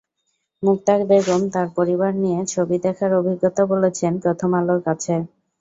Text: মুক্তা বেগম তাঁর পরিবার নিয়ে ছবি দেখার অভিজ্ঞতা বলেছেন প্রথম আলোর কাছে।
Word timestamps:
মুক্তা 0.63 0.93
বেগম 1.09 1.41
তাঁর 1.53 1.67
পরিবার 1.77 2.11
নিয়ে 2.23 2.39
ছবি 2.53 2.75
দেখার 2.85 3.11
অভিজ্ঞতা 3.19 3.63
বলেছেন 3.71 4.11
প্রথম 4.23 4.49
আলোর 4.59 4.79
কাছে। 4.87 5.13